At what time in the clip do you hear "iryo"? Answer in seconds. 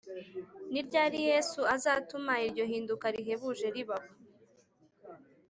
2.47-2.63